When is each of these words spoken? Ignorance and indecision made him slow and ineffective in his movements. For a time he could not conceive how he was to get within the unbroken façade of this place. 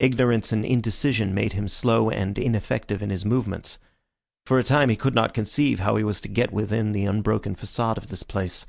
Ignorance 0.00 0.50
and 0.50 0.64
indecision 0.64 1.34
made 1.34 1.52
him 1.52 1.68
slow 1.68 2.08
and 2.08 2.38
ineffective 2.38 3.02
in 3.02 3.10
his 3.10 3.26
movements. 3.26 3.78
For 4.46 4.58
a 4.58 4.64
time 4.64 4.88
he 4.88 4.96
could 4.96 5.14
not 5.14 5.34
conceive 5.34 5.80
how 5.80 5.96
he 5.96 6.04
was 6.04 6.22
to 6.22 6.28
get 6.28 6.54
within 6.54 6.92
the 6.92 7.04
unbroken 7.04 7.54
façade 7.54 7.98
of 7.98 8.06
this 8.08 8.22
place. 8.22 8.64